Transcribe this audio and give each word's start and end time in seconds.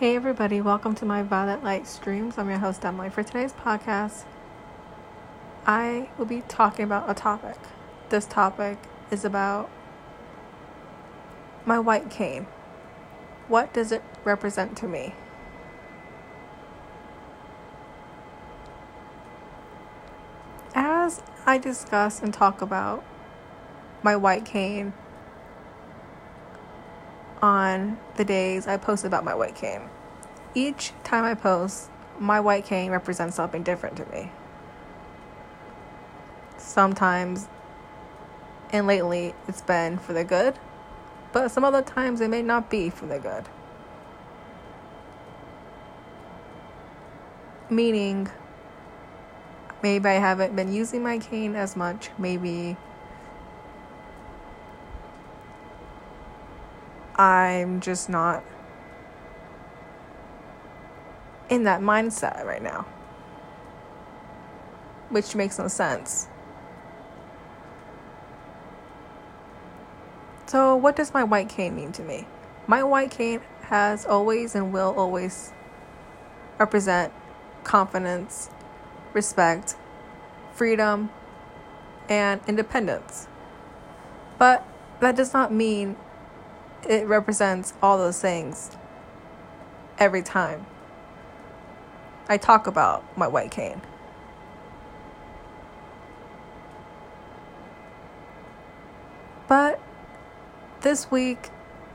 Hey, 0.00 0.16
everybody, 0.16 0.62
welcome 0.62 0.94
to 0.94 1.04
my 1.04 1.22
Violet 1.22 1.62
Light 1.62 1.86
Streams. 1.86 2.38
I'm 2.38 2.48
your 2.48 2.60
host, 2.60 2.82
Emily. 2.86 3.10
For 3.10 3.22
today's 3.22 3.52
podcast, 3.52 4.24
I 5.66 6.08
will 6.16 6.24
be 6.24 6.40
talking 6.48 6.86
about 6.86 7.10
a 7.10 7.12
topic. 7.12 7.58
This 8.08 8.24
topic 8.24 8.78
is 9.10 9.26
about 9.26 9.68
my 11.66 11.78
white 11.78 12.08
cane. 12.08 12.46
What 13.46 13.74
does 13.74 13.92
it 13.92 14.02
represent 14.24 14.74
to 14.78 14.88
me? 14.88 15.14
As 20.74 21.20
I 21.44 21.58
discuss 21.58 22.22
and 22.22 22.32
talk 22.32 22.62
about 22.62 23.04
my 24.02 24.16
white 24.16 24.46
cane 24.46 24.94
on 27.42 27.98
the 28.16 28.24
days 28.24 28.66
I 28.66 28.76
post 28.76 29.04
about 29.04 29.24
my 29.24 29.34
white 29.34 29.54
cane. 29.54 29.82
Each 30.54 30.92
time 31.04 31.24
I 31.24 31.34
post, 31.34 31.90
my 32.18 32.40
white 32.40 32.64
cane 32.64 32.90
represents 32.90 33.36
something 33.36 33.62
different 33.62 33.96
to 33.96 34.06
me. 34.06 34.30
Sometimes, 36.58 37.48
and 38.72 38.86
lately, 38.86 39.34
it's 39.48 39.62
been 39.62 39.98
for 39.98 40.12
the 40.12 40.24
good, 40.24 40.58
but 41.32 41.48
some 41.50 41.64
other 41.64 41.82
times 41.82 42.20
it 42.20 42.28
may 42.28 42.42
not 42.42 42.68
be 42.68 42.90
for 42.90 43.06
the 43.06 43.18
good. 43.18 43.44
Meaning, 47.70 48.28
maybe 49.82 50.08
I 50.08 50.14
haven't 50.14 50.54
been 50.56 50.72
using 50.72 51.02
my 51.02 51.18
cane 51.18 51.54
as 51.54 51.76
much, 51.76 52.10
maybe 52.18 52.76
I'm 57.20 57.80
just 57.80 58.08
not 58.08 58.42
in 61.50 61.64
that 61.64 61.82
mindset 61.82 62.46
right 62.46 62.62
now. 62.62 62.86
Which 65.10 65.34
makes 65.34 65.58
no 65.58 65.68
sense. 65.68 66.28
So, 70.46 70.74
what 70.74 70.96
does 70.96 71.12
my 71.12 71.22
white 71.22 71.50
cane 71.50 71.76
mean 71.76 71.92
to 71.92 72.02
me? 72.02 72.26
My 72.66 72.82
white 72.82 73.10
cane 73.10 73.42
has 73.64 74.06
always 74.06 74.54
and 74.54 74.72
will 74.72 74.94
always 74.96 75.52
represent 76.58 77.12
confidence, 77.64 78.48
respect, 79.12 79.76
freedom, 80.54 81.10
and 82.08 82.40
independence. 82.48 83.28
But 84.38 84.66
that 85.00 85.16
does 85.16 85.34
not 85.34 85.52
mean 85.52 85.96
it 86.88 87.06
represents 87.06 87.74
all 87.82 87.98
those 87.98 88.20
things 88.20 88.70
every 89.98 90.22
time 90.22 90.66
I 92.28 92.36
talk 92.36 92.66
about 92.66 93.04
my 93.18 93.26
white 93.26 93.50
cane. 93.50 93.82
But 99.48 99.80
this 100.82 101.10
week 101.10 101.48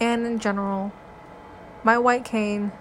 and 0.00 0.26
in 0.26 0.38
general, 0.38 0.90
my 1.84 1.98
white 1.98 2.24
cane 2.24 2.72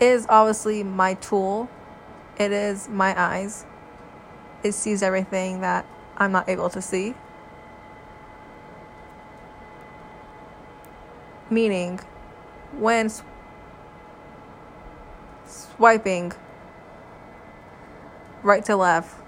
is 0.00 0.24
obviously 0.28 0.84
my 0.84 1.14
tool. 1.14 1.68
It 2.38 2.52
is 2.52 2.88
my 2.88 3.20
eyes. 3.20 3.66
It 4.62 4.72
sees 4.72 5.02
everything 5.02 5.62
that 5.62 5.84
I'm 6.16 6.30
not 6.30 6.48
able 6.48 6.70
to 6.70 6.80
see. 6.80 7.14
Meaning 11.50 12.00
when 12.78 13.10
swiping 15.44 16.32
right 18.42 18.64
to 18.64 18.76
left, 18.76 19.20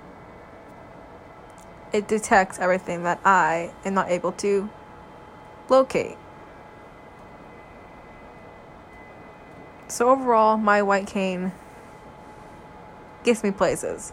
it 1.93 2.09
detects 2.09 2.59
everything 2.59 3.03
that 3.03 3.21
I 3.25 3.73
am 3.85 3.95
not 3.95 4.11
able 4.11 4.33
to 4.33 4.71
locate. 5.69 6.17
So, 9.89 10.09
overall, 10.09 10.57
my 10.57 10.81
white 10.81 11.07
cane 11.07 11.53
gets 13.25 13.45
me 13.45 13.51
places. 13.51 14.13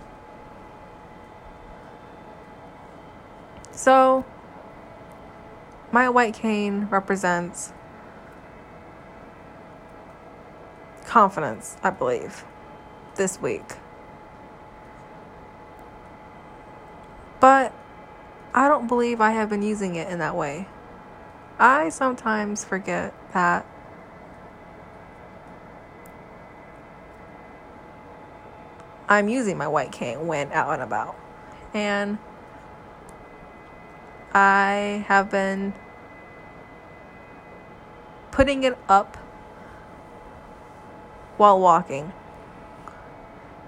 So, 3.72 4.26
my 5.92 6.10
white 6.10 6.34
cane 6.34 6.90
represents 6.92 7.72
confidence, 11.10 11.76
I 11.82 11.90
believe, 11.90 12.46
this 13.16 13.42
week. 13.42 13.74
But 17.40 17.74
I 18.54 18.68
don't 18.68 18.88
believe 18.88 19.20
I 19.20 19.32
have 19.32 19.50
been 19.50 19.64
using 19.64 19.96
it 19.96 20.08
in 20.10 20.20
that 20.20 20.36
way. 20.36 20.68
I 21.58 21.90
sometimes 21.90 22.64
forget 22.64 23.14
that 23.34 23.66
I'm 29.10 29.28
using 29.28 29.58
my 29.58 29.68
white 29.68 29.92
cane 29.92 30.28
when 30.28 30.52
out 30.52 30.74
and 30.74 30.84
about. 30.84 31.18
And 31.74 32.20
I 34.32 35.04
have 35.08 35.32
been 35.32 35.74
putting 38.30 38.64
it 38.64 38.78
up 38.88 39.18
while 41.40 41.60
walking. 41.60 42.12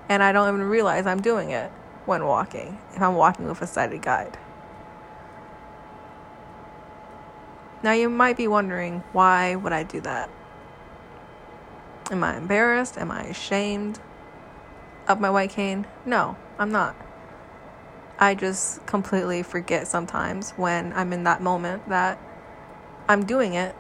And 0.10 0.22
I 0.22 0.34
don't 0.34 0.54
even 0.54 0.68
realize 0.68 1.06
I'm 1.08 1.22
doing 1.22 1.52
it 1.52 1.72
when 2.06 2.26
walking, 2.26 2.78
if 2.94 3.02
I'm 3.02 3.16
walking 3.16 3.48
with 3.48 3.62
a 3.62 3.68
sighted 3.68 4.02
guide. 4.02 4.38
Now 7.82 7.94
you 7.94 8.10
might 8.10 8.36
be 8.36 8.48
wondering 8.48 9.04
why 9.14 9.56
would 9.56 9.72
I 9.72 9.84
do 9.84 10.02
that? 10.02 10.30
Am 12.12 12.24
I 12.26 12.38
embarrassed? 12.38 12.98
Am 12.98 13.10
I 13.10 13.24
ashamed 13.24 14.00
of 15.08 15.22
my 15.22 15.30
white 15.30 15.52
cane? 15.52 15.88
No, 16.06 16.36
I'm 16.60 16.72
not. 16.72 16.96
I 18.20 18.36
just 18.36 18.86
completely 18.86 19.44
forget 19.44 19.88
sometimes 19.88 20.52
when 20.52 20.92
I'm 20.94 21.14
in 21.14 21.24
that 21.24 21.42
moment 21.42 21.88
that 21.88 22.20
I'm 23.08 23.26
doing 23.26 23.54
it. 23.54 23.76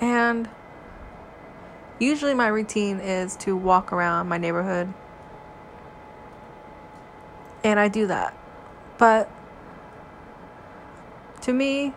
And 0.00 0.48
Usually, 2.00 2.34
my 2.34 2.48
routine 2.48 2.98
is 2.98 3.36
to 3.36 3.54
walk 3.54 3.92
around 3.92 4.26
my 4.26 4.38
neighborhood. 4.38 4.92
And 7.62 7.78
I 7.78 7.88
do 7.88 8.06
that. 8.08 8.34
But 8.98 9.30
to 11.42 11.52
me, 11.52 11.94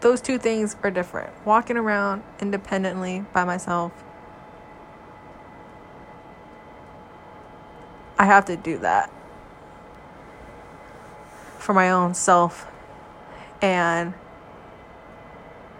those 0.00 0.20
two 0.20 0.38
things 0.38 0.76
are 0.84 0.90
different. 0.90 1.32
Walking 1.44 1.76
around 1.76 2.22
independently 2.40 3.24
by 3.32 3.44
myself, 3.44 3.92
I 8.16 8.26
have 8.26 8.44
to 8.44 8.56
do 8.56 8.78
that 8.78 9.10
for 11.58 11.74
my 11.74 11.90
own 11.90 12.14
self 12.14 12.68
and 13.62 14.14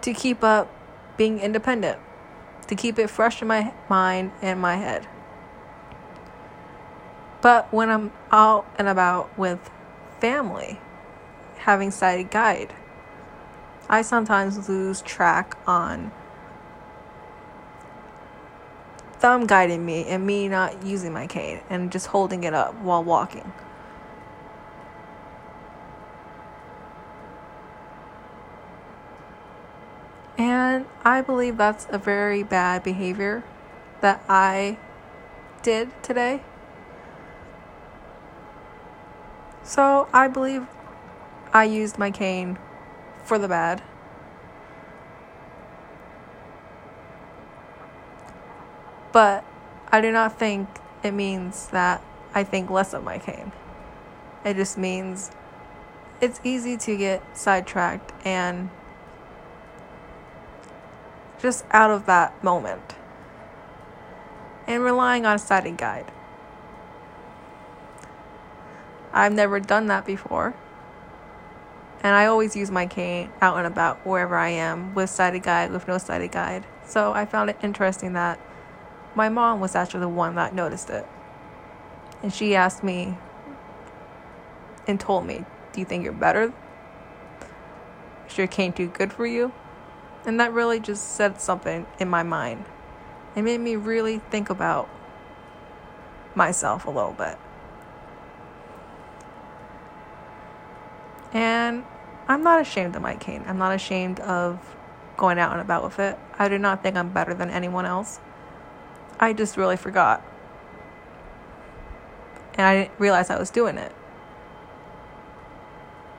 to 0.01 0.13
keep 0.13 0.43
up 0.43 0.69
being 1.17 1.39
independent, 1.39 1.99
to 2.67 2.75
keep 2.75 2.99
it 2.99 3.09
fresh 3.09 3.41
in 3.41 3.47
my 3.47 3.73
mind 3.89 4.31
and 4.41 4.59
my 4.59 4.75
head. 4.75 5.07
But 7.41 7.71
when 7.71 7.89
I'm 7.89 8.11
out 8.31 8.65
and 8.77 8.87
about 8.87 9.37
with 9.37 9.69
family, 10.19 10.79
having 11.57 11.91
sighted 11.91 12.31
guide, 12.31 12.73
I 13.87 14.01
sometimes 14.01 14.67
lose 14.67 15.01
track 15.01 15.57
on 15.67 16.11
them 19.19 19.45
guiding 19.45 19.85
me 19.85 20.05
and 20.05 20.25
me 20.25 20.47
not 20.47 20.83
using 20.83 21.13
my 21.13 21.27
cane 21.27 21.61
and 21.69 21.91
just 21.91 22.07
holding 22.07 22.43
it 22.43 22.53
up 22.53 22.75
while 22.81 23.03
walking. 23.03 23.53
And 30.37 30.85
I 31.03 31.21
believe 31.21 31.57
that's 31.57 31.87
a 31.89 31.97
very 31.97 32.43
bad 32.43 32.83
behavior 32.83 33.43
that 34.01 34.23
I 34.27 34.77
did 35.63 35.91
today. 36.03 36.41
So 39.63 40.07
I 40.13 40.27
believe 40.27 40.67
I 41.53 41.63
used 41.63 41.97
my 41.97 42.11
cane 42.11 42.59
for 43.23 43.39
the 43.39 43.47
bad. 43.47 43.81
But 49.11 49.45
I 49.91 50.01
do 50.01 50.11
not 50.11 50.37
think 50.37 50.67
it 51.01 51.11
means 51.11 51.67
that 51.67 52.03
I 52.33 52.43
think 52.43 52.69
less 52.69 52.93
of 52.93 53.03
my 53.03 53.17
cane. 53.17 53.53
It 54.43 54.55
just 54.55 54.77
means 54.77 55.31
it's 56.19 56.41
easy 56.43 56.75
to 56.77 56.97
get 56.97 57.23
sidetracked 57.37 58.11
and 58.25 58.69
just 61.45 61.63
out 61.69 61.91
of 61.91 62.07
that 62.07 62.43
moment 62.43 62.95
and 64.65 64.81
relying 64.81 65.27
on 65.27 65.35
a 65.35 65.37
sighted 65.37 65.77
guide. 65.77 66.11
I've 69.13 69.31
never 69.31 69.59
done 69.59 69.85
that 69.85 70.07
before. 70.07 70.55
And 72.01 72.15
I 72.15 72.25
always 72.25 72.55
use 72.55 72.71
my 72.71 72.87
cane 72.87 73.29
out 73.43 73.57
and 73.57 73.67
about 73.67 74.03
wherever 74.07 74.35
I 74.35 74.49
am 74.49 74.95
with 74.95 75.11
sighted 75.11 75.43
guide, 75.43 75.69
with 75.69 75.87
no 75.87 75.99
sighted 75.99 76.31
guide. 76.31 76.65
So 76.83 77.13
I 77.13 77.27
found 77.27 77.51
it 77.51 77.57
interesting 77.61 78.13
that 78.13 78.39
my 79.13 79.29
mom 79.29 79.59
was 79.59 79.75
actually 79.75 79.99
the 79.99 80.09
one 80.09 80.33
that 80.33 80.55
noticed 80.55 80.89
it. 80.89 81.07
And 82.23 82.33
she 82.33 82.55
asked 82.55 82.83
me 82.83 83.19
and 84.87 84.99
told 84.99 85.27
me, 85.27 85.45
Do 85.73 85.79
you 85.79 85.85
think 85.85 86.03
you're 86.05 86.11
better? 86.11 86.51
Is 88.27 88.35
your 88.35 88.47
cane 88.47 88.73
too 88.73 88.87
good 88.87 89.13
for 89.13 89.27
you? 89.27 89.53
And 90.25 90.39
that 90.39 90.53
really 90.53 90.79
just 90.79 91.15
said 91.15 91.39
something 91.39 91.85
in 91.99 92.09
my 92.09 92.23
mind. 92.23 92.65
It 93.35 93.43
made 93.43 93.59
me 93.59 93.75
really 93.75 94.19
think 94.31 94.49
about 94.49 94.89
myself 96.33 96.85
a 96.85 96.89
little 96.89 97.11
bit. 97.11 97.37
And 101.33 101.83
I'm 102.27 102.43
not 102.43 102.61
ashamed 102.61 102.95
of 102.95 103.01
my 103.01 103.15
cane. 103.15 103.43
I'm 103.45 103.57
not 103.57 103.75
ashamed 103.75 104.19
of 104.21 104.59
going 105.17 105.37
out 105.37 105.51
and 105.51 105.61
about 105.61 105.83
with 105.83 105.99
it. 105.99 106.17
I 106.39 106.49
do 106.49 106.57
not 106.57 106.81
think 106.81 106.95
I'm 106.95 107.09
better 107.09 107.33
than 107.33 107.49
anyone 107.49 107.85
else. 107.85 108.19
I 109.19 109.33
just 109.33 109.57
really 109.57 109.77
forgot. 109.77 110.23
And 112.55 112.65
I 112.65 112.75
didn't 112.83 112.99
realize 112.99 113.29
I 113.29 113.37
was 113.37 113.49
doing 113.49 113.77
it. 113.77 113.93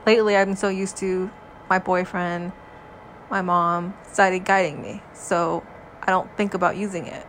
Lately, 0.05 0.37
I've 0.37 0.47
been 0.47 0.55
so 0.55 0.69
used 0.69 0.97
to 0.97 1.29
my 1.69 1.79
boyfriend, 1.79 2.53
my 3.29 3.41
mom, 3.41 3.93
started 4.11 4.45
guiding 4.45 4.81
me. 4.81 5.01
So 5.13 5.63
I 6.01 6.07
don't 6.07 6.35
think 6.37 6.53
about 6.53 6.77
using 6.77 7.07
it. 7.07 7.25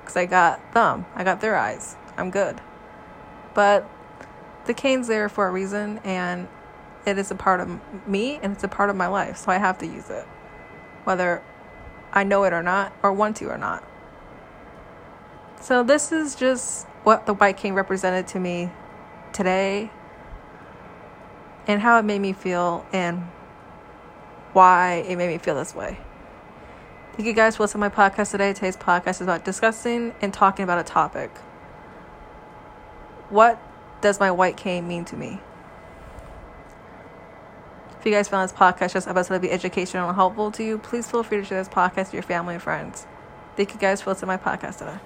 Because 0.00 0.16
I 0.16 0.26
got 0.26 0.72
them, 0.72 1.06
I 1.14 1.24
got 1.24 1.40
their 1.40 1.56
eyes. 1.56 1.96
I'm 2.16 2.30
good. 2.30 2.60
But 3.54 3.88
the 4.66 4.74
cane's 4.74 5.08
there 5.08 5.28
for 5.28 5.48
a 5.48 5.50
reason, 5.50 5.98
and 6.04 6.48
it 7.06 7.18
is 7.18 7.30
a 7.30 7.34
part 7.34 7.60
of 7.60 7.80
me 8.06 8.38
and 8.42 8.52
it's 8.52 8.64
a 8.64 8.68
part 8.68 8.90
of 8.90 8.96
my 8.96 9.06
life. 9.06 9.38
So 9.38 9.50
I 9.50 9.58
have 9.58 9.78
to 9.78 9.86
use 9.86 10.10
it. 10.10 10.24
Whether 11.04 11.42
I 12.12 12.24
know 12.24 12.44
it 12.44 12.52
or 12.52 12.62
not, 12.62 12.92
or 13.02 13.12
want 13.12 13.36
to 13.36 13.46
or 13.46 13.58
not. 13.58 13.84
So 15.60 15.82
this 15.82 16.12
is 16.12 16.34
just 16.34 16.86
what 17.04 17.26
the 17.26 17.34
white 17.34 17.56
cane 17.56 17.74
represented 17.74 18.28
to 18.28 18.40
me 18.40 18.70
today 19.32 19.90
and 21.66 21.80
how 21.82 21.98
it 21.98 22.04
made 22.04 22.20
me 22.20 22.32
feel 22.32 22.86
and 22.92 23.26
why 24.58 25.04
it 25.08 25.14
made 25.16 25.28
me 25.28 25.38
feel 25.38 25.54
this 25.54 25.72
way. 25.72 25.96
Thank 27.12 27.28
you 27.28 27.32
guys 27.32 27.56
for 27.56 27.62
listening 27.62 27.88
to 27.88 27.96
my 27.96 28.10
podcast 28.10 28.32
today. 28.32 28.52
Today's 28.52 28.76
podcast 28.76 29.10
is 29.10 29.20
about 29.20 29.44
discussing 29.44 30.16
and 30.20 30.34
talking 30.34 30.64
about 30.64 30.80
a 30.80 30.82
topic. 30.82 31.30
What 33.30 33.62
does 34.00 34.18
my 34.18 34.32
white 34.32 34.56
cane 34.56 34.88
mean 34.88 35.04
to 35.04 35.16
me? 35.16 35.38
If 38.00 38.04
you 38.04 38.10
guys 38.10 38.26
found 38.26 38.50
this 38.50 38.56
podcast 38.56 38.94
just 38.94 39.06
about 39.06 39.26
to 39.26 39.38
be 39.38 39.52
educational 39.52 40.08
and 40.08 40.16
helpful 40.16 40.50
to 40.50 40.64
you, 40.64 40.78
please 40.78 41.08
feel 41.08 41.22
free 41.22 41.38
to 41.38 41.44
share 41.44 41.62
this 41.62 41.68
podcast 41.68 42.06
with 42.06 42.14
your 42.14 42.22
family 42.24 42.54
and 42.54 42.62
friends. 42.62 43.06
Thank 43.56 43.74
you 43.74 43.78
guys 43.78 44.02
for 44.02 44.10
listening 44.10 44.36
to 44.36 44.44
my 44.44 44.56
podcast 44.56 44.78
today. 44.78 44.98